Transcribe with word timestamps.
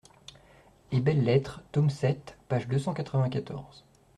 et 0.91 0.99
belles-lettres, 0.99 1.61
tome 1.71 1.91
sept, 1.91 2.35
page 2.49 2.67
deux 2.67 2.79
cent 2.79 2.95
quatre-vingt-quatorze). 2.95 3.85